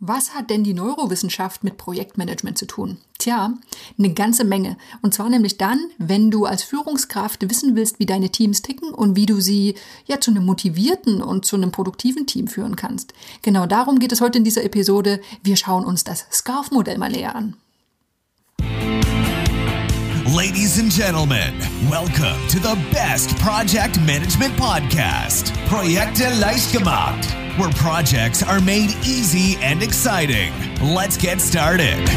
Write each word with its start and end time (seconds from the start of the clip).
Was 0.00 0.32
hat 0.32 0.48
denn 0.48 0.62
die 0.62 0.74
Neurowissenschaft 0.74 1.64
mit 1.64 1.76
Projektmanagement 1.76 2.56
zu 2.56 2.66
tun? 2.66 2.98
Tja, 3.18 3.54
eine 3.98 4.14
ganze 4.14 4.44
Menge. 4.44 4.76
Und 5.02 5.12
zwar 5.12 5.28
nämlich 5.28 5.58
dann, 5.58 5.80
wenn 5.98 6.30
du 6.30 6.44
als 6.44 6.62
Führungskraft 6.62 7.50
wissen 7.50 7.74
willst, 7.74 7.98
wie 7.98 8.06
deine 8.06 8.30
Teams 8.30 8.62
ticken 8.62 8.94
und 8.94 9.16
wie 9.16 9.26
du 9.26 9.40
sie 9.40 9.74
ja 10.06 10.20
zu 10.20 10.30
einem 10.30 10.44
motivierten 10.46 11.20
und 11.20 11.46
zu 11.46 11.56
einem 11.56 11.72
produktiven 11.72 12.28
Team 12.28 12.46
führen 12.46 12.76
kannst. 12.76 13.12
Genau 13.42 13.66
darum 13.66 13.98
geht 13.98 14.12
es 14.12 14.20
heute 14.20 14.38
in 14.38 14.44
dieser 14.44 14.62
Episode. 14.62 15.20
Wir 15.42 15.56
schauen 15.56 15.84
uns 15.84 16.04
das 16.04 16.26
Scarf-Modell 16.30 16.98
mal 16.98 17.10
näher 17.10 17.34
an. 17.34 17.56
Ladies 20.32 20.78
and 20.78 20.92
gentlemen, 20.94 21.54
welcome 21.90 22.38
to 22.48 22.58
the 22.58 22.76
best 22.92 23.36
project 23.38 23.98
management 24.06 24.56
podcast, 24.56 25.52
Projekte 25.68 26.28
leicht 26.38 26.70
gemacht, 26.70 27.26
where 27.58 27.70
projects 27.70 28.42
are 28.42 28.60
made 28.60 28.90
easy 29.04 29.58
and 29.62 29.82
exciting. 29.82 30.52
Let's 30.80 31.16
get 31.16 31.40
started. 31.40 32.08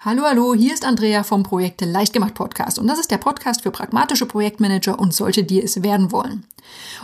Hallo, 0.00 0.22
hallo, 0.22 0.54
hier 0.54 0.72
ist 0.72 0.84
Andrea 0.84 1.24
vom 1.24 1.42
Projekte 1.42 1.84
Leichtgemacht 1.84 2.34
Podcast 2.34 2.78
und 2.78 2.86
das 2.86 3.00
ist 3.00 3.10
der 3.10 3.18
Podcast 3.18 3.62
für 3.62 3.72
pragmatische 3.72 4.26
Projektmanager 4.26 5.00
und 5.00 5.12
solche, 5.12 5.42
die 5.42 5.60
es 5.60 5.82
werden 5.82 6.12
wollen. 6.12 6.46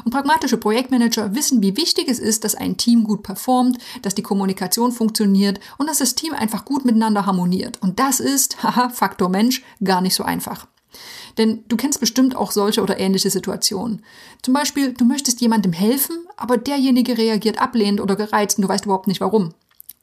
Und 0.04 0.12
pragmatische 0.12 0.56
Projektmanager 0.56 1.34
wissen, 1.34 1.62
wie 1.62 1.76
wichtig 1.76 2.08
es 2.08 2.20
ist, 2.20 2.44
dass 2.44 2.54
ein 2.54 2.76
Team 2.76 3.02
gut 3.02 3.24
performt, 3.24 3.78
dass 4.02 4.14
die 4.14 4.22
Kommunikation 4.22 4.92
funktioniert 4.92 5.58
und 5.78 5.88
dass 5.88 5.98
das 5.98 6.14
Team 6.14 6.32
einfach 6.32 6.64
gut 6.64 6.84
miteinander 6.84 7.26
harmoniert. 7.26 7.82
Und 7.82 7.98
das 7.98 8.20
ist, 8.20 8.62
haha, 8.62 8.88
Faktor 8.88 9.28
Mensch, 9.28 9.64
gar 9.82 10.00
nicht 10.00 10.14
so 10.14 10.22
einfach. 10.22 10.68
Denn 11.38 11.64
du 11.68 11.76
kennst 11.76 12.00
bestimmt 12.00 12.36
auch 12.36 12.52
solche 12.52 12.82
oder 12.82 12.98
ähnliche 12.98 13.30
Situationen. 13.30 14.04
Zum 14.42 14.54
Beispiel, 14.54 14.92
du 14.92 15.04
möchtest 15.04 15.40
jemandem 15.40 15.72
helfen, 15.72 16.16
aber 16.36 16.56
derjenige 16.56 17.16
reagiert 17.18 17.60
ablehnend 17.60 18.00
oder 18.00 18.16
gereizt 18.16 18.58
und 18.58 18.62
du 18.62 18.68
weißt 18.68 18.84
überhaupt 18.84 19.06
nicht 19.06 19.20
warum. 19.20 19.54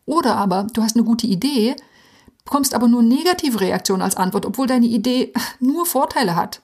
Oder 0.06 0.36
aber 0.36 0.68
du 0.74 0.82
hast 0.82 0.96
eine 0.96 1.06
gute 1.06 1.28
Idee, 1.28 1.76
bekommst 2.44 2.74
aber 2.74 2.88
nur 2.88 3.04
negative 3.04 3.62
Reaktionen 3.62 4.02
als 4.02 4.18
Antwort, 4.18 4.46
obwohl 4.46 4.68
deine 4.68 4.88
Idee 4.88 5.34
nur 5.60 5.86
Vorteile 5.86 6.36
hat. 6.36 6.62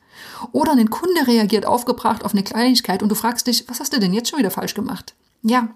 Oder 0.52 0.72
ein 0.72 0.90
Kunde 0.90 1.28
reagiert 1.28 1.66
aufgebracht 1.66 2.23
auf 2.26 2.34
eine 2.34 2.44
Kleinigkeit 2.44 3.03
und 3.03 3.09
du 3.09 3.16
fragst 3.16 3.48
dich, 3.48 3.68
was 3.68 3.80
hast 3.80 3.94
du 3.94 4.00
denn 4.00 4.14
jetzt 4.14 4.30
schon 4.30 4.40
wieder 4.40 4.52
falsch 4.52 4.73
gemacht? 4.73 5.14
Ja, 5.48 5.70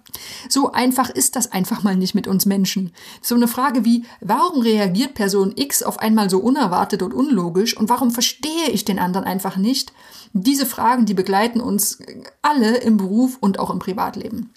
so 0.49 0.71
einfach 0.71 1.11
ist 1.11 1.35
das 1.35 1.51
einfach 1.51 1.83
mal 1.83 1.95
nicht 1.95 2.15
mit 2.15 2.25
uns 2.25 2.47
Menschen. 2.47 2.91
So 3.21 3.35
eine 3.35 3.47
Frage 3.47 3.85
wie, 3.85 4.03
warum 4.19 4.63
reagiert 4.63 5.13
Person 5.13 5.53
X 5.55 5.83
auf 5.83 5.99
einmal 5.99 6.27
so 6.27 6.39
unerwartet 6.39 7.03
und 7.03 7.13
unlogisch 7.13 7.77
und 7.77 7.87
warum 7.87 8.09
verstehe 8.09 8.69
ich 8.71 8.83
den 8.83 8.97
anderen 8.97 9.27
einfach 9.27 9.57
nicht? 9.57 9.93
Diese 10.33 10.65
Fragen, 10.65 11.05
die 11.05 11.13
begleiten 11.13 11.61
uns 11.61 11.99
alle 12.41 12.77
im 12.77 12.97
Beruf 12.97 13.37
und 13.41 13.59
auch 13.59 13.69
im 13.69 13.77
Privatleben. 13.77 14.49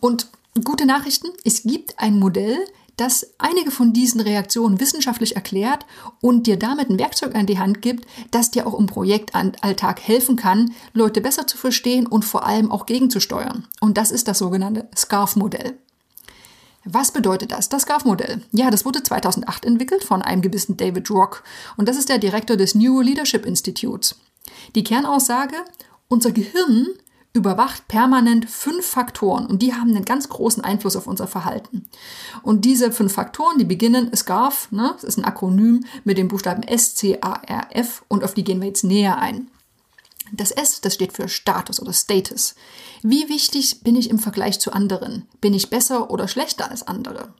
Und 0.00 0.28
gute 0.62 0.84
Nachrichten, 0.84 1.28
es 1.46 1.62
gibt 1.62 1.98
ein 1.98 2.18
Modell, 2.18 2.58
das 3.00 3.34
einige 3.38 3.70
von 3.70 3.94
diesen 3.94 4.20
Reaktionen 4.20 4.78
wissenschaftlich 4.78 5.34
erklärt 5.34 5.86
und 6.20 6.46
dir 6.46 6.58
damit 6.58 6.90
ein 6.90 6.98
Werkzeug 6.98 7.34
an 7.34 7.46
die 7.46 7.58
Hand 7.58 7.80
gibt, 7.80 8.06
das 8.30 8.50
dir 8.50 8.66
auch 8.66 8.78
im 8.78 8.86
Projektalltag 8.86 10.00
helfen 10.00 10.36
kann, 10.36 10.74
Leute 10.92 11.22
besser 11.22 11.46
zu 11.46 11.56
verstehen 11.56 12.06
und 12.06 12.26
vor 12.26 12.44
allem 12.44 12.70
auch 12.70 12.84
gegenzusteuern. 12.84 13.66
Und 13.80 13.96
das 13.96 14.10
ist 14.10 14.28
das 14.28 14.38
sogenannte 14.38 14.86
SCARF-Modell. 14.94 15.78
Was 16.84 17.10
bedeutet 17.10 17.52
das? 17.52 17.70
Das 17.70 17.82
SCARF-Modell. 17.82 18.42
Ja, 18.52 18.70
das 18.70 18.84
wurde 18.84 19.02
2008 19.02 19.64
entwickelt 19.64 20.04
von 20.04 20.20
einem 20.20 20.42
gewissen 20.42 20.76
David 20.76 21.10
Rock 21.10 21.42
und 21.78 21.88
das 21.88 21.96
ist 21.96 22.10
der 22.10 22.18
Direktor 22.18 22.58
des 22.58 22.74
Neuro 22.74 23.00
Leadership 23.00 23.46
Institutes. 23.46 24.16
Die 24.74 24.84
Kernaussage, 24.84 25.56
unser 26.08 26.32
Gehirn 26.32 26.88
überwacht 27.32 27.86
permanent 27.86 28.50
fünf 28.50 28.84
Faktoren 28.84 29.46
und 29.46 29.62
die 29.62 29.72
haben 29.72 29.90
einen 29.90 30.04
ganz 30.04 30.28
großen 30.28 30.64
Einfluss 30.64 30.96
auf 30.96 31.06
unser 31.06 31.28
Verhalten. 31.28 31.88
Und 32.42 32.64
diese 32.64 32.90
fünf 32.90 33.12
Faktoren, 33.12 33.58
die 33.58 33.64
beginnen 33.64 34.10
SCARF, 34.14 34.72
ne, 34.72 34.90
das 34.94 35.04
ist 35.04 35.18
ein 35.18 35.24
Akronym 35.24 35.84
mit 36.04 36.18
den 36.18 36.28
Buchstaben 36.28 36.64
S, 36.64 36.94
C, 36.96 37.18
A, 37.20 37.34
R, 37.34 37.68
F 37.70 38.04
und 38.08 38.24
auf 38.24 38.34
die 38.34 38.42
gehen 38.42 38.60
wir 38.60 38.68
jetzt 38.68 38.84
näher 38.84 39.18
ein. 39.18 39.48
Das 40.32 40.50
S, 40.50 40.80
das 40.80 40.94
steht 40.94 41.12
für 41.12 41.28
Status 41.28 41.80
oder 41.80 41.92
Status. 41.92 42.54
Wie 43.02 43.28
wichtig 43.28 43.82
bin 43.82 43.96
ich 43.96 44.10
im 44.10 44.18
Vergleich 44.18 44.60
zu 44.60 44.72
anderen? 44.72 45.26
Bin 45.40 45.54
ich 45.54 45.70
besser 45.70 46.10
oder 46.10 46.28
schlechter 46.28 46.70
als 46.70 46.86
andere? 46.86 47.34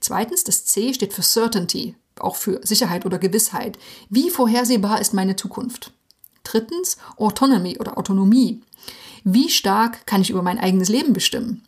Zweitens, 0.00 0.44
das 0.44 0.64
C 0.64 0.94
steht 0.94 1.12
für 1.12 1.22
Certainty, 1.22 1.94
auch 2.18 2.36
für 2.36 2.60
Sicherheit 2.62 3.06
oder 3.06 3.18
Gewissheit. 3.18 3.78
Wie 4.08 4.30
vorhersehbar 4.30 5.00
ist 5.00 5.14
meine 5.14 5.36
Zukunft? 5.36 5.92
Drittens, 6.42 6.96
Autonomy 7.16 7.78
oder 7.78 7.98
Autonomie. 7.98 8.62
Wie 9.24 9.48
stark 9.48 10.06
kann 10.06 10.22
ich 10.22 10.30
über 10.30 10.42
mein 10.42 10.58
eigenes 10.58 10.88
Leben 10.88 11.12
bestimmen? 11.12 11.62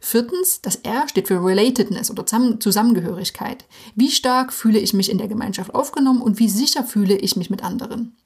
Viertens, 0.00 0.60
das 0.62 0.76
R 0.76 1.08
steht 1.08 1.28
für 1.28 1.44
Relatedness 1.44 2.10
oder 2.10 2.24
Zusammengehörigkeit. 2.26 3.64
Wie 3.94 4.10
stark 4.10 4.52
fühle 4.52 4.78
ich 4.78 4.94
mich 4.94 5.10
in 5.10 5.18
der 5.18 5.28
Gemeinschaft 5.28 5.74
aufgenommen 5.74 6.22
und 6.22 6.38
wie 6.38 6.48
sicher 6.48 6.84
fühle 6.84 7.16
ich 7.16 7.36
mich 7.36 7.50
mit 7.50 7.64
anderen? 7.64 8.16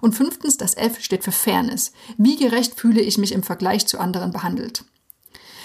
Und 0.00 0.14
fünftens, 0.14 0.56
das 0.56 0.74
F 0.74 1.00
steht 1.00 1.24
für 1.24 1.32
Fairness. 1.32 1.92
Wie 2.16 2.36
gerecht 2.36 2.78
fühle 2.78 3.00
ich 3.00 3.18
mich 3.18 3.32
im 3.32 3.42
Vergleich 3.42 3.86
zu 3.86 3.98
anderen 3.98 4.30
behandelt? 4.30 4.84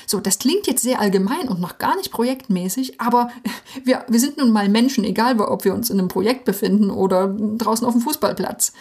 So, 0.07 0.19
das 0.19 0.40
klingt 0.40 0.68
jetzt 0.68 0.84
sehr 0.84 1.00
allgemein 1.00 1.50
und 1.50 1.59
noch 1.59 1.80
gar 1.80 1.96
nicht 1.96 2.12
projektmäßig, 2.12 3.02
aber 3.02 3.30
wir, 3.84 4.06
wir 4.07 4.19
sind 4.19 4.38
nun 4.38 4.52
mal 4.52 4.69
Menschen, 4.69 5.03
egal 5.03 5.40
ob 5.40 5.66
wir 5.66 5.74
uns 5.74 5.90
in 5.90 6.00
einem 6.00 6.09
Projekt 6.09 6.46
befinden 6.46 6.92
oder 6.92 7.28
draußen 7.28 7.86
auf 7.86 7.94
dem 7.94 8.02
Fußballplatz. 8.02 8.74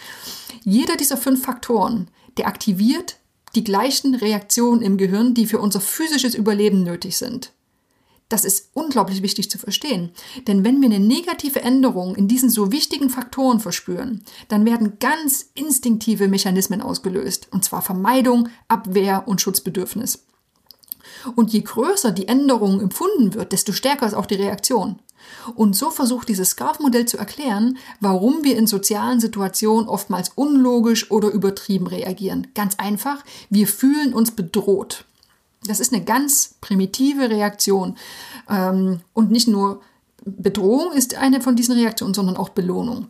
Jeder 0.63 0.97
dieser 0.97 1.17
fünf 1.17 1.43
Faktoren, 1.43 2.09
der 2.37 2.47
aktiviert 2.47 3.17
die 3.55 3.65
gleichen 3.65 4.15
Reaktionen 4.15 4.83
im 4.83 4.97
Gehirn, 4.97 5.35
die 5.35 5.47
für 5.47 5.59
unser 5.59 5.81
physisches 5.81 6.35
Überleben 6.35 6.83
nötig 6.83 7.17
sind. 7.17 7.53
Das 8.29 8.45
ist 8.45 8.71
unglaublich 8.73 9.23
wichtig 9.23 9.51
zu 9.51 9.59
verstehen. 9.59 10.11
Denn 10.49 10.65
wenn 10.65 10.81
wir 10.81 10.87
eine 10.87 10.99
negative 10.99 11.63
Änderung 11.63 12.17
in 12.17 12.27
diesen 12.27 12.49
so 12.49 12.73
wichtigen 12.73 13.11
Faktoren 13.11 13.61
verspüren, 13.61 14.25
dann 14.49 14.65
werden 14.65 14.99
ganz 14.99 15.51
instinktive 15.55 16.27
Mechanismen 16.27 16.81
ausgelöst. 16.81 17.49
Und 17.51 17.65
zwar 17.65 17.83
Vermeidung, 17.83 18.49
Abwehr 18.67 19.29
und 19.29 19.41
Schutzbedürfnis. 19.41 20.25
Und 21.37 21.53
je 21.53 21.61
größer 21.61 22.13
die 22.13 22.29
Änderung 22.29 22.81
empfunden 22.81 23.35
wird, 23.35 23.53
desto 23.53 23.73
stärker 23.73 24.07
ist 24.07 24.15
auch 24.15 24.27
die 24.27 24.37
Reaktion. 24.37 25.01
Und 25.55 25.77
so 25.77 25.91
versucht 25.91 26.29
dieses 26.29 26.51
Scarf-Modell 26.51 27.07
zu 27.07 27.19
erklären, 27.19 27.79
warum 28.01 28.45
wir 28.45 28.57
in 28.57 28.67
sozialen 28.67 29.21
Situationen 29.21 29.89
oftmals 29.89 30.31
unlogisch 30.35 31.11
oder 31.11 31.31
übertrieben 31.31 31.87
reagieren. 31.87 32.49
Ganz 32.55 32.77
einfach, 32.77 33.25
wir 33.51 33.67
fühlen 33.67 34.15
uns 34.15 34.31
bedroht. 34.31 35.05
Das 35.67 35.81
ist 35.81 35.93
eine 35.93 36.05
ganz 36.05 36.55
primitive 36.61 37.31
Reaktion. 37.31 37.97
Ähm, 38.49 39.01
und 39.13 39.31
nicht 39.31 39.49
nur 39.49 39.81
Bedrohung 40.25 40.93
ist 40.93 41.15
eine 41.17 41.41
von 41.41 41.57
diesen 41.57 41.75
Reaktionen, 41.75 42.15
sondern 42.15 42.37
auch 42.37 42.51
Belohnung. 42.51 43.09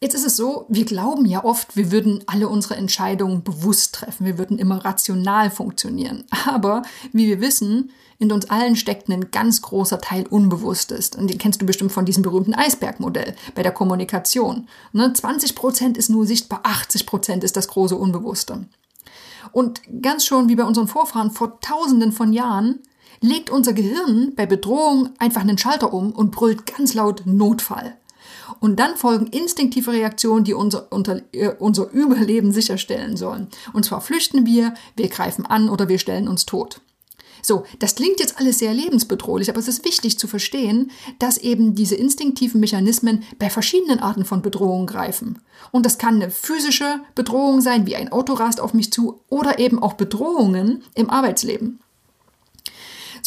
Jetzt 0.00 0.14
ist 0.14 0.26
es 0.26 0.36
so, 0.36 0.64
wir 0.68 0.84
glauben 0.84 1.26
ja 1.26 1.42
oft, 1.42 1.76
wir 1.76 1.90
würden 1.90 2.22
alle 2.26 2.48
unsere 2.48 2.76
Entscheidungen 2.76 3.42
bewusst 3.42 3.96
treffen, 3.96 4.26
wir 4.26 4.38
würden 4.38 4.56
immer 4.56 4.84
rational 4.84 5.50
funktionieren. 5.50 6.24
Aber 6.46 6.82
wie 7.12 7.26
wir 7.26 7.40
wissen, 7.40 7.90
in 8.20 8.30
uns 8.30 8.48
allen 8.48 8.76
steckt 8.76 9.08
ein 9.08 9.32
ganz 9.32 9.60
großer 9.60 10.00
Teil 10.00 10.26
Unbewusstes. 10.26 11.10
Und 11.16 11.30
den 11.30 11.38
kennst 11.38 11.60
du 11.60 11.66
bestimmt 11.66 11.90
von 11.90 12.04
diesem 12.04 12.22
berühmten 12.22 12.54
Eisbergmodell 12.54 13.34
bei 13.56 13.64
der 13.64 13.72
Kommunikation. 13.72 14.68
Ne? 14.92 15.12
20 15.12 15.56
Prozent 15.56 15.98
ist 15.98 16.10
nur 16.10 16.26
sichtbar, 16.26 16.60
80 16.62 17.04
Prozent 17.06 17.42
ist 17.42 17.56
das 17.56 17.66
große 17.68 17.96
Unbewusste. 17.96 18.66
Und 19.50 19.80
ganz 20.02 20.24
schon 20.24 20.48
wie 20.48 20.56
bei 20.56 20.64
unseren 20.64 20.88
Vorfahren 20.88 21.32
vor 21.32 21.60
Tausenden 21.60 22.12
von 22.12 22.32
Jahren 22.32 22.80
legt 23.20 23.50
unser 23.50 23.72
Gehirn 23.72 24.32
bei 24.36 24.46
Bedrohung 24.46 25.10
einfach 25.18 25.40
einen 25.40 25.58
Schalter 25.58 25.92
um 25.92 26.12
und 26.12 26.30
brüllt 26.30 26.66
ganz 26.66 26.94
laut 26.94 27.22
Notfall. 27.24 27.97
Und 28.60 28.78
dann 28.78 28.96
folgen 28.96 29.26
instinktive 29.26 29.92
Reaktionen, 29.92 30.44
die 30.44 30.54
unser, 30.54 30.90
unter, 30.92 31.20
äh, 31.32 31.54
unser 31.58 31.90
Überleben 31.90 32.52
sicherstellen 32.52 33.16
sollen. 33.16 33.48
Und 33.72 33.84
zwar 33.84 34.00
flüchten 34.00 34.46
wir, 34.46 34.74
wir 34.96 35.08
greifen 35.08 35.46
an 35.46 35.68
oder 35.68 35.88
wir 35.88 35.98
stellen 35.98 36.28
uns 36.28 36.46
tot. 36.46 36.80
So, 37.42 37.64
das 37.78 37.94
klingt 37.94 38.20
jetzt 38.20 38.38
alles 38.38 38.58
sehr 38.58 38.74
lebensbedrohlich, 38.74 39.48
aber 39.48 39.58
es 39.58 39.68
ist 39.68 39.84
wichtig 39.84 40.18
zu 40.18 40.26
verstehen, 40.26 40.90
dass 41.18 41.38
eben 41.38 41.74
diese 41.74 41.94
instinktiven 41.94 42.60
Mechanismen 42.60 43.22
bei 43.38 43.50
verschiedenen 43.50 44.00
Arten 44.00 44.24
von 44.24 44.42
Bedrohungen 44.42 44.86
greifen. 44.86 45.38
Und 45.70 45.86
das 45.86 45.98
kann 45.98 46.16
eine 46.16 46.30
physische 46.30 47.00
Bedrohung 47.14 47.60
sein, 47.60 47.86
wie 47.86 47.96
ein 47.96 48.12
Auto 48.12 48.34
rast 48.34 48.60
auf 48.60 48.74
mich 48.74 48.92
zu, 48.92 49.20
oder 49.28 49.58
eben 49.58 49.80
auch 49.82 49.94
Bedrohungen 49.94 50.82
im 50.94 51.10
Arbeitsleben. 51.10 51.80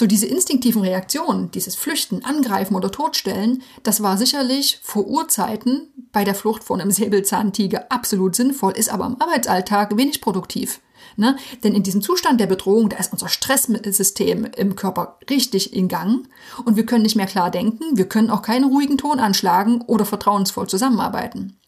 So 0.01 0.07
diese 0.07 0.25
instinktiven 0.25 0.81
Reaktionen, 0.81 1.51
dieses 1.51 1.75
Flüchten, 1.75 2.25
Angreifen 2.25 2.73
oder 2.73 2.89
Totstellen, 2.89 3.61
das 3.83 4.01
war 4.01 4.17
sicherlich 4.17 4.79
vor 4.81 5.05
Urzeiten 5.05 5.93
bei 6.11 6.23
der 6.23 6.33
Flucht 6.33 6.63
vor 6.63 6.79
einem 6.79 6.89
Säbelzahntiger 6.89 7.85
absolut 7.91 8.35
sinnvoll, 8.35 8.71
ist 8.71 8.91
aber 8.91 9.05
im 9.05 9.21
Arbeitsalltag 9.21 9.95
wenig 9.97 10.19
produktiv. 10.19 10.79
Ne? 11.17 11.37
Denn 11.63 11.75
in 11.75 11.83
diesem 11.83 12.01
Zustand 12.01 12.41
der 12.41 12.47
Bedrohung, 12.47 12.89
da 12.89 12.97
ist 12.97 13.13
unser 13.13 13.29
Stresssystem 13.29 14.45
im 14.57 14.75
Körper 14.75 15.19
richtig 15.29 15.71
in 15.71 15.87
Gang 15.87 16.27
und 16.65 16.77
wir 16.77 16.87
können 16.87 17.03
nicht 17.03 17.15
mehr 17.15 17.27
klar 17.27 17.51
denken, 17.51 17.95
wir 17.95 18.09
können 18.09 18.31
auch 18.31 18.41
keinen 18.41 18.65
ruhigen 18.65 18.97
Ton 18.97 19.19
anschlagen 19.19 19.83
oder 19.85 20.05
vertrauensvoll 20.05 20.65
zusammenarbeiten. 20.67 21.59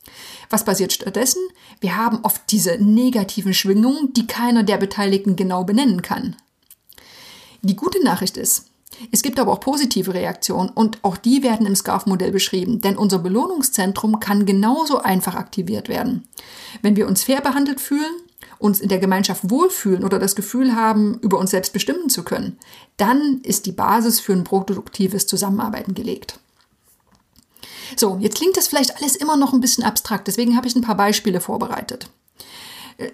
Was 0.49 0.65
passiert 0.65 0.91
stattdessen? 0.91 1.43
Wir 1.81 1.97
haben 1.97 2.21
oft 2.23 2.41
diese 2.49 2.83
negativen 2.83 3.53
Schwingungen, 3.53 4.11
die 4.13 4.25
keiner 4.25 4.63
der 4.63 4.77
Beteiligten 4.77 5.35
genau 5.35 5.65
benennen 5.65 6.01
kann. 6.01 6.35
Die 7.65 7.77
gute 7.77 8.03
Nachricht 8.03 8.35
ist, 8.35 8.65
es 9.11 9.21
gibt 9.21 9.39
aber 9.39 9.53
auch 9.53 9.61
positive 9.61 10.13
Reaktionen 10.13 10.69
und 10.69 10.99
auch 11.01 11.15
die 11.15 11.43
werden 11.43 11.65
im 11.65 11.75
SCARF-Modell 11.75 12.31
beschrieben, 12.31 12.81
denn 12.81 12.97
unser 12.97 13.19
Belohnungszentrum 13.19 14.19
kann 14.19 14.45
genauso 14.45 14.99
einfach 14.99 15.35
aktiviert 15.35 15.87
werden. 15.87 16.27
Wenn 16.81 16.97
wir 16.97 17.07
uns 17.07 17.23
fair 17.23 17.41
behandelt 17.41 17.79
fühlen, 17.79 18.13
uns 18.59 18.81
in 18.81 18.89
der 18.89 18.99
Gemeinschaft 18.99 19.49
wohlfühlen 19.49 20.03
oder 20.03 20.19
das 20.19 20.35
Gefühl 20.35 20.75
haben, 20.75 21.17
über 21.21 21.39
uns 21.39 21.51
selbst 21.51 21.71
bestimmen 21.71 22.09
zu 22.09 22.23
können, 22.23 22.57
dann 22.97 23.39
ist 23.43 23.65
die 23.65 23.71
Basis 23.71 24.19
für 24.19 24.33
ein 24.33 24.43
produktives 24.43 25.25
Zusammenarbeiten 25.25 25.93
gelegt. 25.93 26.39
So, 27.95 28.17
jetzt 28.19 28.37
klingt 28.37 28.57
das 28.57 28.67
vielleicht 28.67 28.97
alles 28.97 29.15
immer 29.15 29.37
noch 29.37 29.53
ein 29.53 29.61
bisschen 29.61 29.85
abstrakt, 29.85 30.27
deswegen 30.27 30.57
habe 30.57 30.67
ich 30.67 30.75
ein 30.75 30.81
paar 30.81 30.97
Beispiele 30.97 31.39
vorbereitet. 31.39 32.09
Äh, 32.97 33.11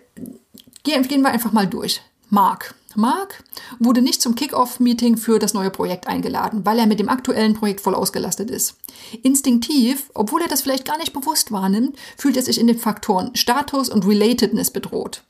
gehen 0.83 1.21
wir 1.21 1.29
einfach 1.29 1.51
mal 1.51 1.67
durch. 1.67 2.01
Mark. 2.29 2.75
Mark 2.95 3.43
wurde 3.79 4.01
nicht 4.01 4.21
zum 4.21 4.35
Kick-Off-Meeting 4.35 5.17
für 5.17 5.39
das 5.39 5.53
neue 5.53 5.69
Projekt 5.69 6.07
eingeladen, 6.07 6.65
weil 6.65 6.79
er 6.79 6.85
mit 6.85 6.99
dem 6.99 7.09
aktuellen 7.09 7.53
Projekt 7.53 7.81
voll 7.81 7.95
ausgelastet 7.95 8.51
ist. 8.51 8.75
Instinktiv, 9.23 10.09
obwohl 10.13 10.41
er 10.41 10.47
das 10.47 10.61
vielleicht 10.61 10.85
gar 10.85 10.97
nicht 10.97 11.13
bewusst 11.13 11.51
wahrnimmt, 11.51 11.97
fühlt 12.17 12.37
er 12.37 12.43
sich 12.43 12.59
in 12.59 12.67
den 12.67 12.77
Faktoren 12.77 13.35
Status 13.35 13.89
und 13.89 14.05
Relatedness 14.05 14.71
bedroht. 14.71 15.23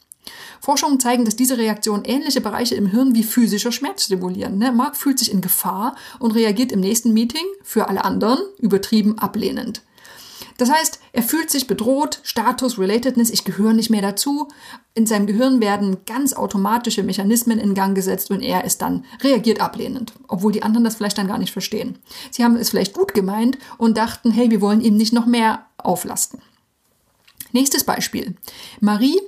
Forschungen 0.61 0.99
zeigen, 0.99 1.25
dass 1.25 1.37
diese 1.37 1.57
Reaktionen 1.57 2.03
ähnliche 2.05 2.41
Bereiche 2.41 2.75
im 2.75 2.87
Hirn 2.87 3.15
wie 3.15 3.23
physischer 3.23 3.71
Schmerz 3.71 4.05
stimulieren. 4.05 4.57
Ne? 4.57 4.71
Mark 4.73 4.97
fühlt 4.97 5.19
sich 5.19 5.31
in 5.31 5.41
Gefahr 5.41 5.95
und 6.19 6.31
reagiert 6.31 6.71
im 6.71 6.81
nächsten 6.81 7.13
Meeting 7.13 7.45
für 7.63 7.87
alle 7.87 8.03
anderen 8.03 8.39
übertrieben 8.59 9.17
ablehnend. 9.19 9.81
Das 10.59 10.69
heißt, 10.69 10.99
er 11.13 11.23
fühlt 11.23 11.49
sich 11.49 11.67
bedroht, 11.67 12.19
Status, 12.21 12.77
Relatedness, 12.77 13.29
ich 13.29 13.45
gehöre 13.45 13.71
nicht 13.71 13.89
mehr 13.89 14.01
dazu. 14.01 14.49
In 14.93 15.05
seinem 15.05 15.25
Gehirn 15.25 15.61
werden 15.61 15.99
ganz 16.05 16.33
automatische 16.33 17.01
Mechanismen 17.01 17.59
in 17.59 17.73
Gang 17.73 17.95
gesetzt 17.95 18.29
und 18.29 18.41
er 18.41 18.65
ist 18.65 18.81
dann 18.81 19.05
reagiert 19.23 19.61
ablehnend, 19.61 20.11
obwohl 20.27 20.51
die 20.51 20.61
anderen 20.61 20.83
das 20.83 20.95
vielleicht 20.95 21.17
dann 21.17 21.29
gar 21.29 21.37
nicht 21.37 21.53
verstehen. 21.53 21.97
Sie 22.29 22.43
haben 22.43 22.57
es 22.57 22.71
vielleicht 22.71 22.93
gut 22.93 23.13
gemeint 23.13 23.57
und 23.77 23.97
dachten, 23.97 24.31
hey, 24.31 24.51
wir 24.51 24.59
wollen 24.59 24.81
ihm 24.81 24.97
nicht 24.97 25.13
noch 25.13 25.25
mehr 25.25 25.65
auflasten. 25.77 26.41
Nächstes 27.53 27.85
Beispiel. 27.85 28.35
Marie, 28.81 29.19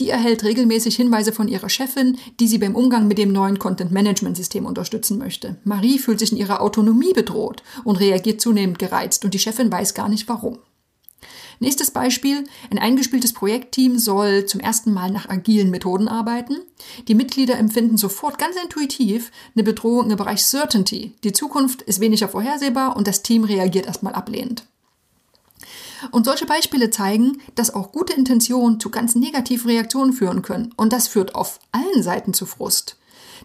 die 0.00 0.10
erhält 0.10 0.42
regelmäßig 0.42 0.96
Hinweise 0.96 1.32
von 1.32 1.46
ihrer 1.46 1.68
Chefin, 1.68 2.18
die 2.40 2.48
sie 2.48 2.58
beim 2.58 2.74
Umgang 2.74 3.06
mit 3.06 3.16
dem 3.16 3.32
neuen 3.32 3.60
Content-Management-System 3.60 4.66
unterstützen 4.66 5.18
möchte. 5.18 5.56
Marie 5.62 6.00
fühlt 6.00 6.18
sich 6.18 6.32
in 6.32 6.38
ihrer 6.38 6.60
Autonomie 6.60 7.12
bedroht 7.12 7.62
und 7.84 8.00
reagiert 8.00 8.40
zunehmend 8.40 8.80
gereizt 8.80 9.24
und 9.24 9.34
die 9.34 9.38
Chefin 9.38 9.70
weiß 9.70 9.94
gar 9.94 10.08
nicht 10.08 10.28
warum. 10.28 10.58
Nächstes 11.62 11.90
Beispiel. 11.90 12.44
Ein 12.70 12.78
eingespieltes 12.78 13.34
Projektteam 13.34 13.98
soll 13.98 14.46
zum 14.46 14.60
ersten 14.60 14.94
Mal 14.94 15.10
nach 15.10 15.28
agilen 15.28 15.70
Methoden 15.70 16.08
arbeiten. 16.08 16.56
Die 17.06 17.14
Mitglieder 17.14 17.58
empfinden 17.58 17.98
sofort 17.98 18.38
ganz 18.38 18.56
intuitiv 18.56 19.30
eine 19.54 19.62
Bedrohung 19.62 20.10
im 20.10 20.16
Bereich 20.16 20.42
Certainty. 20.42 21.12
Die 21.22 21.32
Zukunft 21.32 21.82
ist 21.82 22.00
weniger 22.00 22.28
vorhersehbar 22.28 22.96
und 22.96 23.06
das 23.06 23.22
Team 23.22 23.44
reagiert 23.44 23.84
erstmal 23.84 24.14
ablehnend. 24.14 24.64
Und 26.12 26.24
solche 26.24 26.46
Beispiele 26.46 26.88
zeigen, 26.88 27.42
dass 27.56 27.74
auch 27.74 27.92
gute 27.92 28.14
Intentionen 28.14 28.80
zu 28.80 28.88
ganz 28.88 29.14
negativen 29.14 29.70
Reaktionen 29.70 30.14
führen 30.14 30.40
können. 30.40 30.72
Und 30.78 30.94
das 30.94 31.08
führt 31.08 31.34
auf 31.34 31.60
allen 31.72 32.02
Seiten 32.02 32.32
zu 32.32 32.46
Frust. 32.46 32.96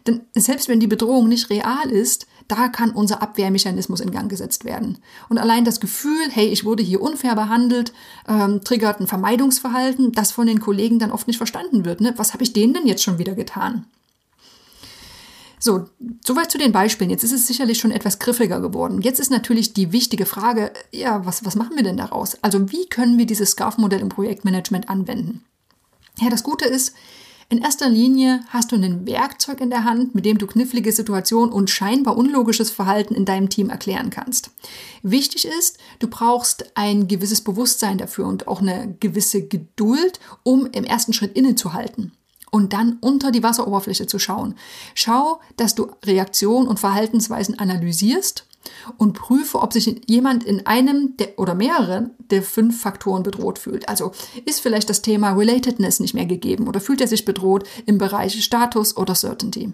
Denn 0.08 0.22
selbst 0.34 0.70
wenn 0.70 0.80
die 0.80 0.88
Bedrohung 0.88 1.28
nicht 1.28 1.50
real 1.50 1.90
ist, 1.90 2.28
da 2.48 2.68
kann 2.68 2.92
unser 2.92 3.22
Abwehrmechanismus 3.22 4.00
in 4.00 4.12
Gang 4.12 4.30
gesetzt 4.30 4.66
werden. 4.66 4.98
Und 5.30 5.38
allein 5.38 5.66
das 5.66 5.80
Gefühl, 5.80 6.30
hey, 6.30 6.48
ich 6.48 6.66
wurde 6.66 6.84
hier 6.84 7.02
unfair 7.02 7.36
behandelt, 7.36 7.94
ähm, 8.28 8.64
triggert 8.64 9.00
ein 9.00 9.08
Vermeidungsverhalten, 9.08 10.12
das 10.12 10.32
von 10.32 10.48
den 10.48 10.60
Kollegen 10.60 11.00
dann 11.00 11.12
oft 11.12 11.28
nicht 11.28 11.38
verstanden 11.38 11.86
wird. 11.86 12.02
Ne? 12.02 12.14
Was 12.18 12.34
habe 12.34 12.44
ich 12.44 12.54
denen 12.54 12.74
denn 12.74 12.88
jetzt 12.88 13.04
schon 13.04 13.18
wieder 13.18 13.34
getan? 13.34 13.86
So, 15.60 15.86
soweit 16.24 16.52
zu 16.52 16.60
den 16.60 16.72
Beispielen. 16.72 17.10
Jetzt 17.10 17.24
ist 17.24 17.32
es 17.32 17.48
sicherlich 17.48 17.80
schon 17.80 17.90
etwas 17.90 18.20
griffiger 18.20 18.60
geworden. 18.60 19.02
Jetzt 19.02 19.20
ist 19.20 19.32
natürlich 19.32 19.74
die 19.74 19.92
wichtige 19.92 20.28
Frage, 20.28 20.72
ja, 20.92 21.26
was, 21.26 21.44
was 21.44 21.56
machen 21.56 21.76
wir 21.76 21.84
denn 21.84 21.98
daraus? 21.98 22.38
Also 22.44 22.72
wie 22.72 22.86
können 22.88 23.18
wir 23.18 23.26
dieses 23.26 23.52
SCARF-Modell 23.52 24.00
im 24.00 24.10
Projektmanagement 24.10 24.90
anwenden? 24.90 25.44
Ja, 26.20 26.30
das 26.30 26.44
Gute 26.44 26.66
ist, 26.66 26.94
in 27.48 27.60
erster 27.60 27.90
Linie 27.90 28.42
hast 28.50 28.72
du 28.72 28.76
ein 28.76 29.06
Werkzeug 29.06 29.62
in 29.62 29.70
der 29.70 29.84
Hand, 29.84 30.16
mit 30.16 30.26
dem 30.26 30.40
du 30.40 30.48
knifflige 30.48 30.92
Situationen 30.92 31.54
und 31.54 31.70
scheinbar 31.70 32.18
unlogisches 32.18 32.72
Verhalten 32.72 33.14
in 33.14 33.26
deinem 33.26 33.50
Team 33.50 33.70
erklären 33.70 34.10
kannst. 34.10 34.50
Wichtig 35.04 35.46
ist, 35.46 35.78
du 36.00 36.08
brauchst 36.08 36.72
ein 36.76 37.08
gewisses 37.08 37.42
Bewusstsein 37.42 38.00
dafür 38.00 38.26
und 38.26 38.48
auch 38.48 38.62
eine 38.62 38.96
gewisse 39.00 39.44
Geduld, 39.44 40.20
um 40.44 40.66
im 40.66 40.86
ersten 40.86 41.14
Schritt 41.14 41.38
innezuhalten 41.38 42.14
und 42.50 42.74
dann 42.74 42.98
unter 43.02 43.32
die 43.32 43.44
Wasseroberfläche 43.44 44.08
zu 44.08 44.18
schauen. 44.18 44.56
Schau, 44.94 45.40
dass 45.58 45.76
du 45.76 45.92
Reaktionen 46.04 46.68
und 46.68 46.80
Verhaltensweisen 46.80 47.60
analysierst 47.60 48.48
und 48.98 49.14
prüfe, 49.14 49.62
ob 49.62 49.74
sich 49.74 50.02
jemand 50.08 50.44
in 50.44 50.66
einem 50.66 51.18
der, 51.18 51.38
oder 51.38 51.56
mehreren 51.56 52.12
der 52.30 52.44
fünf 52.44 52.82
Faktoren 52.82 53.24
bedroht 53.24 53.60
fühlt. 53.60 53.88
Also 53.90 54.12
ist 54.46 54.62
vielleicht 54.62 54.90
das 54.90 55.02
Thema 55.02 55.34
Relatedness 55.34 56.00
nicht 56.00 56.14
mehr 56.14 56.26
gegeben 56.26 56.68
oder 56.68 56.80
fühlt 56.80 57.02
er 57.02 57.08
sich 57.08 57.26
bedroht 57.26 57.68
im 57.86 57.98
Bereich 57.98 58.44
Status 58.44 58.98
oder 58.98 59.16
Certainty. 59.16 59.74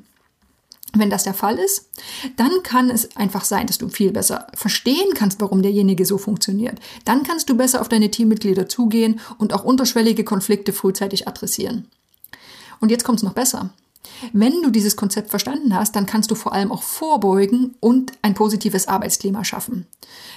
Wenn 0.93 1.09
das 1.09 1.23
der 1.23 1.33
Fall 1.33 1.57
ist, 1.57 1.89
dann 2.35 2.51
kann 2.63 2.89
es 2.89 3.15
einfach 3.15 3.45
sein, 3.45 3.65
dass 3.65 3.77
du 3.77 3.87
viel 3.87 4.11
besser 4.11 4.47
verstehen 4.53 5.13
kannst, 5.13 5.39
warum 5.39 5.61
derjenige 5.61 6.05
so 6.05 6.17
funktioniert. 6.17 6.79
Dann 7.05 7.23
kannst 7.23 7.49
du 7.49 7.55
besser 7.55 7.79
auf 7.79 7.87
deine 7.87 8.11
Teammitglieder 8.11 8.67
zugehen 8.67 9.21
und 9.37 9.53
auch 9.53 9.63
unterschwellige 9.63 10.25
Konflikte 10.25 10.73
frühzeitig 10.73 11.29
adressieren. 11.29 11.87
Und 12.81 12.91
jetzt 12.91 13.05
kommt 13.05 13.19
es 13.19 13.23
noch 13.23 13.33
besser. 13.33 13.69
Wenn 14.33 14.61
du 14.61 14.69
dieses 14.69 14.95
Konzept 14.95 15.29
verstanden 15.29 15.75
hast, 15.75 15.95
dann 15.95 16.05
kannst 16.05 16.31
du 16.31 16.35
vor 16.35 16.53
allem 16.53 16.71
auch 16.71 16.83
vorbeugen 16.83 17.75
und 17.79 18.13
ein 18.21 18.33
positives 18.33 18.87
Arbeitsklima 18.87 19.43
schaffen. 19.43 19.87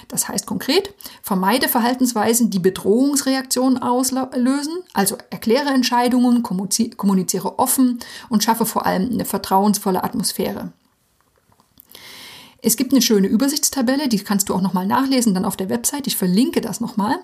Das 0.07 0.27
heißt 0.27 0.45
konkret, 0.45 0.93
vermeide 1.21 1.67
Verhaltensweisen, 1.67 2.49
die 2.49 2.59
Bedrohungsreaktionen 2.59 3.77
auslösen, 3.81 4.73
also 4.93 5.17
erkläre 5.29 5.69
Entscheidungen, 5.69 6.43
kommuniziere 6.43 7.59
offen 7.59 7.99
und 8.29 8.43
schaffe 8.43 8.65
vor 8.65 8.85
allem 8.85 9.11
eine 9.11 9.25
vertrauensvolle 9.25 10.03
Atmosphäre. 10.03 10.71
Es 12.61 12.77
gibt 12.77 12.93
eine 12.93 13.01
schöne 13.01 13.27
Übersichtstabelle, 13.27 14.09
die 14.09 14.17
kannst 14.17 14.49
du 14.49 14.55
auch 14.55 14.61
nochmal 14.61 14.87
nachlesen, 14.87 15.35
dann 15.35 15.45
auf 15.45 15.57
der 15.57 15.69
Website. 15.69 16.07
Ich 16.07 16.17
verlinke 16.17 16.61
das 16.61 16.81
nochmal. 16.81 17.19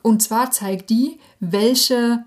Und 0.00 0.22
zwar 0.22 0.50
zeigt 0.50 0.88
die, 0.88 1.18
welche 1.40 2.24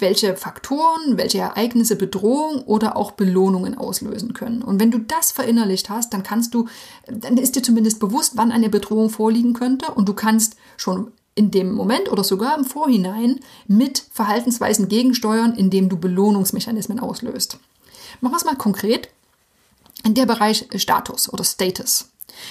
welche 0.00 0.36
Faktoren, 0.36 1.16
welche 1.16 1.38
Ereignisse 1.38 1.96
Bedrohung 1.96 2.62
oder 2.64 2.96
auch 2.96 3.12
Belohnungen 3.12 3.76
auslösen 3.76 4.34
können. 4.34 4.62
Und 4.62 4.80
wenn 4.80 4.90
du 4.90 4.98
das 4.98 5.32
verinnerlicht 5.32 5.90
hast, 5.90 6.12
dann 6.12 6.22
kannst 6.22 6.54
du, 6.54 6.68
dann 7.06 7.36
ist 7.36 7.56
dir 7.56 7.62
zumindest 7.62 8.00
bewusst, 8.00 8.32
wann 8.36 8.52
eine 8.52 8.68
Bedrohung 8.68 9.10
vorliegen 9.10 9.52
könnte 9.52 9.92
und 9.92 10.08
du 10.08 10.14
kannst 10.14 10.56
schon 10.76 11.12
in 11.34 11.50
dem 11.50 11.72
Moment 11.72 12.10
oder 12.10 12.22
sogar 12.22 12.56
im 12.56 12.64
Vorhinein 12.64 13.40
mit 13.66 14.04
Verhaltensweisen 14.12 14.88
gegensteuern, 14.88 15.54
indem 15.54 15.88
du 15.88 15.96
Belohnungsmechanismen 15.96 17.00
auslöst. 17.00 17.58
Machen 18.20 18.34
wir 18.34 18.38
es 18.38 18.44
mal 18.44 18.56
konkret. 18.56 19.08
In 20.04 20.14
der 20.14 20.26
Bereich 20.26 20.66
Status 20.76 21.32
oder 21.32 21.44
Status. 21.44 22.10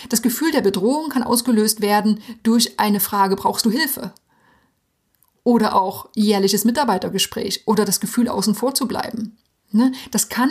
Das 0.10 0.22
Gefühl 0.22 0.52
der 0.52 0.62
Bedrohung 0.62 1.10
kann 1.10 1.24
ausgelöst 1.24 1.82
werden 1.82 2.22
durch 2.42 2.80
eine 2.80 3.00
Frage, 3.00 3.36
brauchst 3.36 3.66
du 3.66 3.70
Hilfe? 3.70 4.12
Oder 5.44 5.76
auch 5.76 6.10
jährliches 6.16 6.66
Mitarbeitergespräch 6.66 7.64
oder 7.66 7.86
das 7.86 8.00
Gefühl, 8.00 8.30
außen 8.30 8.56
vor 8.56 8.76
zu 8.76 8.88
bleiben. 8.88 9.38
Ne? 9.72 9.92
Das 10.12 10.30
kann, 10.30 10.50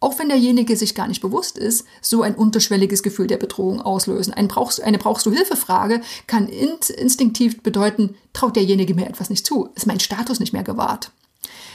auch 0.00 0.18
wenn 0.18 0.28
derjenige 0.28 0.76
sich 0.76 0.94
gar 0.94 1.08
nicht 1.08 1.20
bewusst 1.20 1.58
ist, 1.58 1.84
so 2.00 2.22
ein 2.22 2.36
unterschwelliges 2.36 3.02
Gefühl 3.02 3.26
der 3.26 3.38
Bedrohung 3.38 3.80
auslösen. 3.80 4.32
Ein 4.32 4.46
brauchst, 4.46 4.80
eine 4.80 4.98
brauchst 4.98 5.26
du 5.26 5.32
Hilfe-Frage 5.32 6.00
kann 6.26 6.48
instinktiv 6.48 7.62
bedeuten, 7.62 8.14
traut 8.32 8.54
derjenige 8.54 8.94
mir 8.94 9.08
etwas 9.08 9.30
nicht 9.30 9.44
zu, 9.44 9.70
ist 9.74 9.86
mein 9.86 10.00
Status 10.00 10.38
nicht 10.38 10.52
mehr 10.52 10.62
gewahrt. 10.62 11.10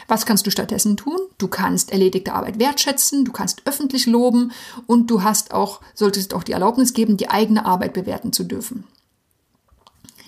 Was 0.07 0.25
kannst 0.25 0.45
du 0.45 0.51
stattdessen 0.51 0.97
tun? 0.97 1.17
Du 1.37 1.47
kannst 1.47 1.91
erledigte 1.91 2.33
Arbeit 2.33 2.59
wertschätzen, 2.59 3.25
du 3.25 3.31
kannst 3.31 3.61
öffentlich 3.65 4.05
loben 4.05 4.51
und 4.85 5.09
du 5.09 5.23
hast 5.23 5.53
auch, 5.53 5.81
solltest 5.93 6.33
auch 6.33 6.43
die 6.43 6.51
Erlaubnis 6.51 6.93
geben, 6.93 7.17
die 7.17 7.29
eigene 7.29 7.65
Arbeit 7.65 7.93
bewerten 7.93 8.33
zu 8.33 8.43
dürfen. 8.43 8.85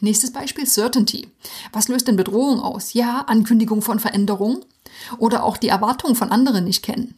Nächstes 0.05 0.31
Beispiel, 0.31 0.67
Certainty. 0.67 1.29
Was 1.73 1.87
löst 1.87 2.07
denn 2.07 2.15
Bedrohung 2.15 2.59
aus? 2.59 2.93
Ja, 2.93 3.21
Ankündigung 3.21 3.81
von 3.81 3.99
Veränderung 3.99 4.63
oder 5.17 5.43
auch 5.43 5.57
die 5.57 5.69
Erwartungen 5.69 6.15
von 6.15 6.31
anderen 6.31 6.63
nicht 6.63 6.83
kennen. 6.83 7.15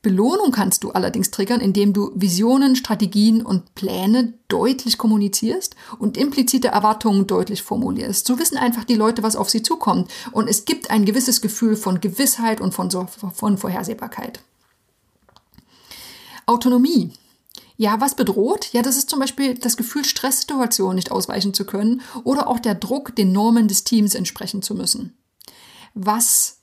Belohnung 0.00 0.52
kannst 0.52 0.84
du 0.84 0.92
allerdings 0.92 1.30
triggern, 1.30 1.60
indem 1.60 1.92
du 1.92 2.10
Visionen, 2.14 2.76
Strategien 2.76 3.42
und 3.42 3.74
Pläne 3.74 4.32
deutlich 4.48 4.96
kommunizierst 4.96 5.76
und 5.98 6.16
implizite 6.16 6.68
Erwartungen 6.68 7.26
deutlich 7.26 7.62
formulierst. 7.62 8.26
So 8.26 8.38
wissen 8.38 8.56
einfach 8.56 8.84
die 8.84 8.94
Leute, 8.94 9.22
was 9.22 9.36
auf 9.36 9.50
sie 9.50 9.62
zukommt. 9.62 10.10
Und 10.30 10.48
es 10.48 10.64
gibt 10.64 10.90
ein 10.90 11.04
gewisses 11.04 11.42
Gefühl 11.42 11.76
von 11.76 12.00
Gewissheit 12.00 12.62
und 12.62 12.72
von, 12.72 12.90
von 12.90 13.58
Vorhersehbarkeit. 13.58 14.40
Autonomie. 16.46 17.12
Ja, 17.82 18.00
was 18.00 18.14
bedroht? 18.14 18.68
Ja, 18.72 18.80
das 18.80 18.96
ist 18.96 19.10
zum 19.10 19.18
Beispiel 19.18 19.54
das 19.54 19.76
Gefühl, 19.76 20.04
Stresssituationen 20.04 20.94
nicht 20.94 21.10
ausweichen 21.10 21.52
zu 21.52 21.64
können 21.64 22.00
oder 22.22 22.46
auch 22.46 22.60
der 22.60 22.76
Druck, 22.76 23.16
den 23.16 23.32
Normen 23.32 23.66
des 23.66 23.82
Teams 23.82 24.14
entsprechen 24.14 24.62
zu 24.62 24.76
müssen. 24.76 25.18
Was 25.92 26.58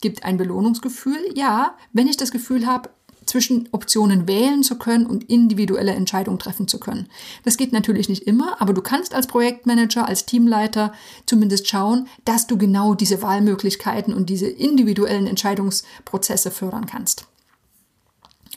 gibt 0.00 0.24
ein 0.24 0.38
Belohnungsgefühl? 0.38 1.18
Ja, 1.34 1.76
wenn 1.92 2.08
ich 2.08 2.16
das 2.16 2.30
Gefühl 2.30 2.66
habe, 2.66 2.88
zwischen 3.26 3.68
Optionen 3.72 4.26
wählen 4.26 4.62
zu 4.62 4.78
können 4.78 5.04
und 5.04 5.24
individuelle 5.24 5.92
Entscheidungen 5.92 6.38
treffen 6.38 6.68
zu 6.68 6.80
können. 6.80 7.10
Das 7.44 7.58
geht 7.58 7.74
natürlich 7.74 8.08
nicht 8.08 8.22
immer, 8.22 8.58
aber 8.62 8.72
du 8.72 8.80
kannst 8.80 9.14
als 9.14 9.26
Projektmanager, 9.26 10.08
als 10.08 10.24
Teamleiter 10.24 10.94
zumindest 11.26 11.68
schauen, 11.68 12.08
dass 12.24 12.46
du 12.46 12.56
genau 12.56 12.94
diese 12.94 13.20
Wahlmöglichkeiten 13.20 14.14
und 14.14 14.30
diese 14.30 14.46
individuellen 14.46 15.26
Entscheidungsprozesse 15.26 16.50
fördern 16.50 16.86
kannst. 16.86 17.26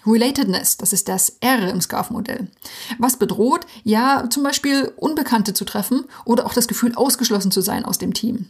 Relatedness, 0.05 0.77
das 0.77 0.93
ist 0.93 1.09
das 1.09 1.37
R 1.41 1.69
im 1.69 1.81
SCARF-Modell. 1.81 2.47
Was 2.97 3.17
bedroht? 3.17 3.65
Ja, 3.83 4.29
zum 4.29 4.43
Beispiel 4.43 4.91
Unbekannte 4.95 5.53
zu 5.53 5.65
treffen 5.65 6.05
oder 6.25 6.45
auch 6.45 6.53
das 6.53 6.67
Gefühl, 6.67 6.95
ausgeschlossen 6.95 7.51
zu 7.51 7.61
sein 7.61 7.85
aus 7.85 7.97
dem 7.97 8.13
Team. 8.13 8.47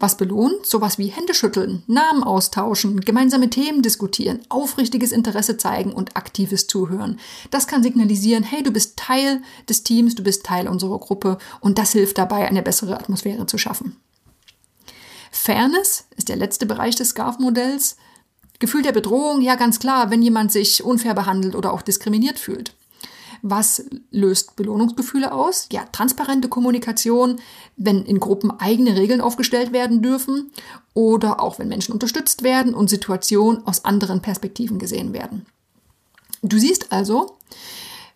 Was 0.00 0.16
belohnt? 0.16 0.64
Sowas 0.64 0.98
wie 0.98 1.08
Hände 1.08 1.34
schütteln, 1.34 1.82
Namen 1.88 2.22
austauschen, 2.22 3.00
gemeinsame 3.00 3.50
Themen 3.50 3.82
diskutieren, 3.82 4.40
aufrichtiges 4.48 5.10
Interesse 5.10 5.56
zeigen 5.56 5.92
und 5.92 6.16
aktives 6.16 6.68
Zuhören. 6.68 7.18
Das 7.50 7.66
kann 7.66 7.82
signalisieren, 7.82 8.44
hey, 8.44 8.62
du 8.62 8.70
bist 8.70 8.96
Teil 8.96 9.42
des 9.68 9.82
Teams, 9.82 10.14
du 10.14 10.22
bist 10.22 10.46
Teil 10.46 10.68
unserer 10.68 11.00
Gruppe 11.00 11.38
und 11.60 11.78
das 11.78 11.92
hilft 11.92 12.16
dabei, 12.16 12.46
eine 12.46 12.62
bessere 12.62 12.94
Atmosphäre 12.94 13.46
zu 13.46 13.58
schaffen. 13.58 13.96
Fairness 15.32 16.04
ist 16.16 16.28
der 16.28 16.36
letzte 16.36 16.66
Bereich 16.66 16.94
des 16.94 17.10
SCARF-Modells. 17.10 17.96
Gefühl 18.58 18.82
der 18.82 18.92
Bedrohung, 18.92 19.40
ja 19.40 19.54
ganz 19.54 19.78
klar, 19.78 20.10
wenn 20.10 20.22
jemand 20.22 20.52
sich 20.52 20.82
unfair 20.82 21.14
behandelt 21.14 21.54
oder 21.54 21.72
auch 21.72 21.82
diskriminiert 21.82 22.38
fühlt. 22.38 22.74
Was 23.42 23.84
löst 24.10 24.56
Belohnungsgefühle 24.56 25.32
aus? 25.32 25.68
Ja, 25.70 25.84
transparente 25.92 26.48
Kommunikation, 26.48 27.40
wenn 27.76 28.04
in 28.04 28.18
Gruppen 28.18 28.50
eigene 28.50 28.96
Regeln 28.96 29.20
aufgestellt 29.20 29.72
werden 29.72 30.02
dürfen 30.02 30.50
oder 30.92 31.40
auch 31.40 31.58
wenn 31.58 31.68
Menschen 31.68 31.92
unterstützt 31.92 32.42
werden 32.42 32.74
und 32.74 32.90
Situationen 32.90 33.64
aus 33.66 33.84
anderen 33.84 34.22
Perspektiven 34.22 34.80
gesehen 34.80 35.12
werden. 35.12 35.46
Du 36.42 36.58
siehst 36.58 36.90
also, 36.90 37.36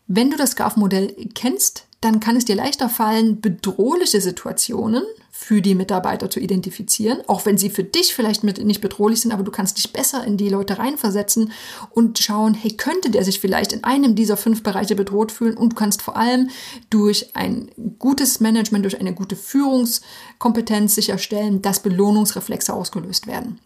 wenn 0.08 0.30
du 0.30 0.36
das 0.36 0.52
SCARF-Modell 0.52 1.14
kennst, 1.34 1.86
dann 2.02 2.18
kann 2.20 2.36
es 2.36 2.44
dir 2.44 2.56
leichter 2.56 2.88
fallen, 2.88 3.40
bedrohliche 3.40 4.20
Situationen 4.20 5.04
für 5.30 5.62
die 5.62 5.76
Mitarbeiter 5.76 6.28
zu 6.28 6.40
identifizieren, 6.40 7.22
auch 7.28 7.46
wenn 7.46 7.56
sie 7.56 7.70
für 7.70 7.84
dich 7.84 8.12
vielleicht 8.12 8.44
nicht 8.44 8.80
bedrohlich 8.80 9.20
sind, 9.20 9.32
aber 9.32 9.44
du 9.44 9.52
kannst 9.52 9.78
dich 9.78 9.92
besser 9.92 10.24
in 10.24 10.36
die 10.36 10.48
Leute 10.48 10.78
reinversetzen 10.78 11.52
und 11.90 12.18
schauen, 12.18 12.54
hey, 12.54 12.72
könnte 12.72 13.10
der 13.10 13.24
sich 13.24 13.40
vielleicht 13.40 13.72
in 13.72 13.84
einem 13.84 14.16
dieser 14.16 14.36
fünf 14.36 14.62
Bereiche 14.64 14.96
bedroht 14.96 15.32
fühlen 15.32 15.56
und 15.56 15.70
du 15.70 15.76
kannst 15.76 16.02
vor 16.02 16.16
allem 16.16 16.50
durch 16.90 17.34
ein 17.34 17.70
gutes 17.98 18.40
Management, 18.40 18.84
durch 18.84 19.00
eine 19.00 19.14
gute 19.14 19.36
Führungskompetenz 19.36 20.96
sicherstellen, 20.96 21.62
dass 21.62 21.80
Belohnungsreflexe 21.80 22.74
ausgelöst 22.74 23.28
werden. 23.28 23.60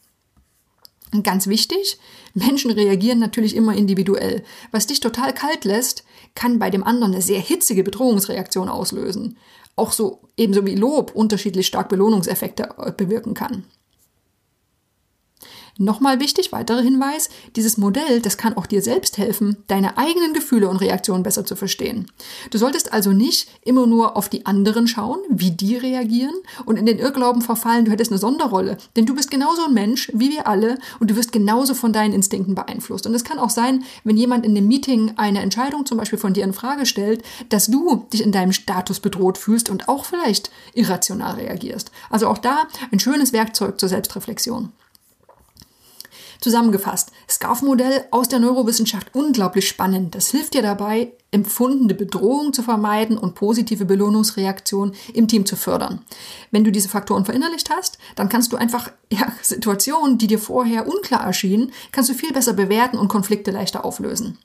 Und 1.16 1.22
ganz 1.22 1.46
wichtig, 1.46 1.98
Menschen 2.34 2.70
reagieren 2.70 3.18
natürlich 3.18 3.56
immer 3.56 3.74
individuell. 3.74 4.42
Was 4.70 4.86
dich 4.86 5.00
total 5.00 5.32
kalt 5.32 5.64
lässt, 5.64 6.04
kann 6.34 6.58
bei 6.58 6.68
dem 6.68 6.84
anderen 6.84 7.14
eine 7.14 7.22
sehr 7.22 7.40
hitzige 7.40 7.82
Bedrohungsreaktion 7.82 8.68
auslösen. 8.68 9.38
Auch 9.76 9.92
so 9.92 10.20
ebenso 10.36 10.66
wie 10.66 10.74
Lob 10.74 11.12
unterschiedlich 11.14 11.66
stark 11.66 11.88
Belohnungseffekte 11.88 12.74
äh, 12.76 12.92
bewirken 12.92 13.32
kann. 13.32 13.64
Nochmal 15.78 16.20
wichtig, 16.20 16.52
weiterer 16.52 16.80
Hinweis, 16.80 17.28
dieses 17.54 17.76
Modell, 17.76 18.22
das 18.22 18.38
kann 18.38 18.56
auch 18.56 18.64
dir 18.64 18.80
selbst 18.80 19.18
helfen, 19.18 19.58
deine 19.66 19.98
eigenen 19.98 20.32
Gefühle 20.32 20.70
und 20.70 20.78
Reaktionen 20.78 21.22
besser 21.22 21.44
zu 21.44 21.54
verstehen. 21.54 22.06
Du 22.50 22.56
solltest 22.56 22.94
also 22.94 23.10
nicht 23.10 23.46
immer 23.60 23.86
nur 23.86 24.16
auf 24.16 24.30
die 24.30 24.46
anderen 24.46 24.88
schauen, 24.88 25.18
wie 25.28 25.50
die 25.50 25.76
reagieren 25.76 26.34
und 26.64 26.78
in 26.78 26.86
den 26.86 26.98
Irrglauben 26.98 27.42
verfallen, 27.42 27.84
du 27.84 27.90
hättest 27.90 28.10
eine 28.10 28.18
Sonderrolle. 28.18 28.78
Denn 28.96 29.04
du 29.04 29.14
bist 29.14 29.30
genauso 29.30 29.66
ein 29.66 29.74
Mensch 29.74 30.10
wie 30.14 30.30
wir 30.30 30.46
alle 30.46 30.78
und 30.98 31.10
du 31.10 31.16
wirst 31.16 31.30
genauso 31.30 31.74
von 31.74 31.92
deinen 31.92 32.14
Instinkten 32.14 32.54
beeinflusst. 32.54 33.06
Und 33.06 33.14
es 33.14 33.24
kann 33.24 33.38
auch 33.38 33.50
sein, 33.50 33.84
wenn 34.02 34.16
jemand 34.16 34.46
in 34.46 34.56
einem 34.56 34.68
Meeting 34.68 35.12
eine 35.16 35.40
Entscheidung 35.40 35.84
zum 35.84 35.98
Beispiel 35.98 36.18
von 36.18 36.32
dir 36.32 36.44
in 36.44 36.54
Frage 36.54 36.86
stellt, 36.86 37.22
dass 37.50 37.66
du 37.66 38.06
dich 38.14 38.22
in 38.22 38.32
deinem 38.32 38.52
Status 38.52 39.00
bedroht 39.00 39.36
fühlst 39.36 39.68
und 39.68 39.90
auch 39.90 40.06
vielleicht 40.06 40.50
irrational 40.72 41.34
reagierst. 41.34 41.90
Also 42.08 42.28
auch 42.28 42.38
da 42.38 42.66
ein 42.90 42.98
schönes 42.98 43.34
Werkzeug 43.34 43.78
zur 43.78 43.90
Selbstreflexion. 43.90 44.72
Zusammengefasst, 46.40 47.12
SCARF-Modell 47.28 48.04
aus 48.10 48.28
der 48.28 48.38
Neurowissenschaft 48.38 49.14
unglaublich 49.14 49.68
spannend. 49.68 50.14
Das 50.14 50.30
hilft 50.30 50.54
dir 50.54 50.62
dabei, 50.62 51.12
empfundene 51.30 51.94
Bedrohung 51.94 52.52
zu 52.52 52.62
vermeiden 52.62 53.18
und 53.18 53.34
positive 53.34 53.84
Belohnungsreaktionen 53.84 54.94
im 55.12 55.28
Team 55.28 55.46
zu 55.46 55.56
fördern. 55.56 56.02
Wenn 56.50 56.64
du 56.64 56.72
diese 56.72 56.88
Faktoren 56.88 57.24
verinnerlicht 57.24 57.70
hast, 57.70 57.98
dann 58.14 58.28
kannst 58.28 58.52
du 58.52 58.56
einfach 58.56 58.90
ja, 59.10 59.32
Situationen, 59.42 60.18
die 60.18 60.26
dir 60.26 60.38
vorher 60.38 60.88
unklar 60.88 61.24
erschienen, 61.24 61.72
kannst 61.92 62.10
du 62.10 62.14
viel 62.14 62.32
besser 62.32 62.52
bewerten 62.52 62.98
und 62.98 63.08
Konflikte 63.08 63.50
leichter 63.50 63.84
auflösen. 63.84 64.38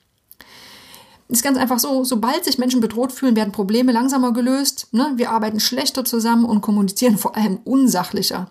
Ist 1.28 1.42
ganz 1.42 1.56
einfach 1.56 1.78
so, 1.78 2.04
sobald 2.04 2.44
sich 2.44 2.58
Menschen 2.58 2.82
bedroht 2.82 3.10
fühlen, 3.10 3.36
werden 3.36 3.52
Probleme 3.52 3.90
langsamer 3.90 4.34
gelöst. 4.34 4.88
Ne? 4.92 5.12
Wir 5.16 5.30
arbeiten 5.30 5.60
schlechter 5.60 6.04
zusammen 6.04 6.44
und 6.44 6.60
kommunizieren 6.60 7.16
vor 7.16 7.36
allem 7.36 7.58
unsachlicher. 7.64 8.50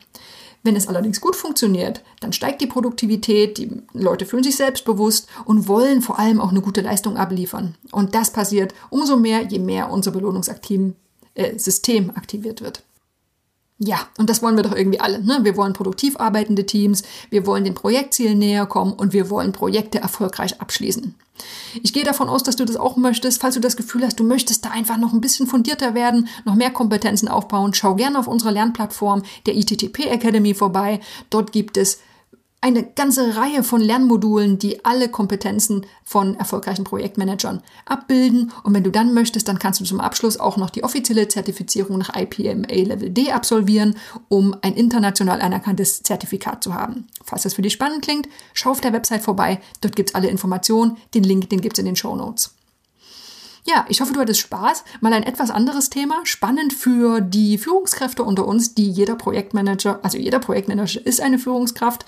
Wenn 0.63 0.75
es 0.75 0.87
allerdings 0.87 1.21
gut 1.21 1.35
funktioniert, 1.35 2.03
dann 2.19 2.33
steigt 2.33 2.61
die 2.61 2.67
Produktivität, 2.67 3.57
die 3.57 3.81
Leute 3.93 4.25
fühlen 4.25 4.43
sich 4.43 4.57
selbstbewusst 4.57 5.27
und 5.45 5.67
wollen 5.67 6.01
vor 6.01 6.19
allem 6.19 6.39
auch 6.39 6.51
eine 6.51 6.61
gute 6.61 6.81
Leistung 6.81 7.17
abliefern. 7.17 7.75
Und 7.91 8.13
das 8.13 8.31
passiert 8.31 8.73
umso 8.89 9.17
mehr, 9.17 9.41
je 9.41 9.59
mehr 9.59 9.91
unser 9.91 10.11
Belohnungssystem 10.11 10.95
äh, 11.35 12.13
aktiviert 12.15 12.61
wird. 12.61 12.83
Ja, 13.83 13.97
und 14.19 14.29
das 14.29 14.43
wollen 14.43 14.57
wir 14.57 14.63
doch 14.63 14.75
irgendwie 14.75 14.99
alle. 14.99 15.23
Ne? 15.23 15.39
Wir 15.41 15.57
wollen 15.57 15.73
produktiv 15.73 16.15
arbeitende 16.19 16.67
Teams, 16.67 17.01
wir 17.31 17.47
wollen 17.47 17.63
den 17.63 17.73
Projektzielen 17.73 18.37
näher 18.37 18.67
kommen 18.67 18.93
und 18.93 19.11
wir 19.11 19.31
wollen 19.31 19.53
Projekte 19.53 19.99
erfolgreich 19.99 20.61
abschließen. 20.61 21.15
Ich 21.81 21.91
gehe 21.91 22.03
davon 22.03 22.29
aus, 22.29 22.43
dass 22.43 22.55
du 22.55 22.63
das 22.63 22.75
auch 22.75 22.95
möchtest. 22.95 23.41
Falls 23.41 23.55
du 23.55 23.59
das 23.59 23.75
Gefühl 23.75 24.05
hast, 24.05 24.19
du 24.19 24.23
möchtest 24.23 24.65
da 24.65 24.69
einfach 24.69 24.97
noch 24.97 25.13
ein 25.13 25.21
bisschen 25.21 25.47
fundierter 25.47 25.95
werden, 25.95 26.27
noch 26.45 26.53
mehr 26.53 26.69
Kompetenzen 26.69 27.27
aufbauen, 27.27 27.73
schau 27.73 27.95
gerne 27.95 28.19
auf 28.19 28.27
unserer 28.27 28.51
Lernplattform 28.51 29.23
der 29.47 29.55
ITTP 29.55 30.11
Academy 30.11 30.53
vorbei. 30.53 30.99
Dort 31.31 31.51
gibt 31.51 31.75
es 31.75 31.97
eine 32.63 32.83
ganze 32.83 33.35
Reihe 33.35 33.63
von 33.63 33.81
Lernmodulen, 33.81 34.59
die 34.59 34.85
alle 34.85 35.09
Kompetenzen 35.09 35.87
von 36.03 36.35
erfolgreichen 36.35 36.83
Projektmanagern 36.83 37.63
abbilden. 37.85 38.51
Und 38.63 38.75
wenn 38.75 38.83
du 38.83 38.91
dann 38.91 39.15
möchtest, 39.15 39.47
dann 39.47 39.57
kannst 39.57 39.79
du 39.79 39.83
zum 39.83 39.99
Abschluss 39.99 40.39
auch 40.39 40.57
noch 40.57 40.69
die 40.69 40.83
offizielle 40.83 41.27
Zertifizierung 41.27 41.97
nach 41.97 42.15
IPMA 42.15 42.67
Level 42.67 43.09
D 43.09 43.31
absolvieren, 43.31 43.95
um 44.29 44.55
ein 44.61 44.75
international 44.75 45.41
anerkanntes 45.41 46.03
Zertifikat 46.03 46.63
zu 46.63 46.75
haben. 46.75 47.07
Falls 47.25 47.43
das 47.43 47.55
für 47.55 47.63
dich 47.63 47.73
spannend 47.73 48.03
klingt, 48.03 48.29
schau 48.53 48.69
auf 48.69 48.81
der 48.81 48.93
Website 48.93 49.23
vorbei. 49.23 49.59
Dort 49.81 49.95
gibt's 49.95 50.13
alle 50.13 50.29
Informationen. 50.29 50.97
Den 51.15 51.23
Link, 51.23 51.49
den 51.49 51.61
gibt's 51.61 51.79
in 51.79 51.85
den 51.85 51.95
Show 51.95 52.15
Notes. 52.15 52.53
Ja, 53.63 53.85
ich 53.89 54.01
hoffe, 54.01 54.13
du 54.13 54.19
hattest 54.19 54.39
Spaß. 54.39 54.83
Mal 55.01 55.13
ein 55.13 55.23
etwas 55.23 55.51
anderes 55.51 55.89
Thema. 55.89 56.21
Spannend 56.25 56.73
für 56.73 57.21
die 57.21 57.57
Führungskräfte 57.57 58.23
unter 58.23 58.47
uns, 58.47 58.75
die 58.75 58.89
jeder 58.89 59.15
Projektmanager, 59.15 59.99
also 60.03 60.17
jeder 60.17 60.39
Projektmanager 60.39 61.05
ist 61.05 61.21
eine 61.21 61.39
Führungskraft. 61.39 62.05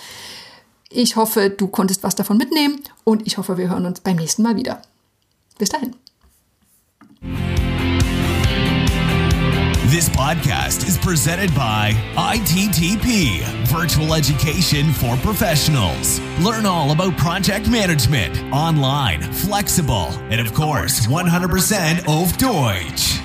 Ich 0.89 1.15
hoffe, 1.15 1.49
du 1.49 1.67
konntest 1.67 2.03
was 2.03 2.15
davon 2.15 2.37
mitnehmen 2.37 2.81
und 3.03 3.25
ich 3.25 3.37
hoffe, 3.37 3.57
wir 3.57 3.69
hören 3.69 3.85
uns 3.85 4.01
beim 4.01 4.17
nächsten 4.17 4.43
Mal 4.43 4.55
wieder. 4.55 4.81
Bis 5.57 5.69
dahin. 5.69 5.95
This 9.89 10.09
podcast 10.09 10.87
is 10.87 10.97
presented 10.97 11.53
by 11.53 11.93
ITTP, 12.17 13.43
Virtual 13.67 14.15
Education 14.15 14.91
for 14.91 15.15
Professionals. 15.17 16.19
Learn 16.41 16.65
all 16.65 16.89
about 16.91 17.15
project 17.15 17.69
management, 17.69 18.35
online, 18.51 19.21
flexible, 19.31 20.07
and 20.31 20.41
of 20.41 20.51
course, 20.55 21.05
100% 21.05 22.07
auf 22.07 22.35
Deutsch. 22.37 23.22